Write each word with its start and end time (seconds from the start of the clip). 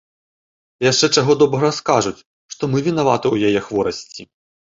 Яшчэ, 0.91 1.09
чаго 1.19 1.33
добрага, 1.41 1.69
скажуць, 1.81 2.15
што 2.55 2.63
мы 2.71 2.77
вінаваты 2.87 3.27
ў 3.35 3.51
яе 3.51 3.59
хворасці. 3.67 4.21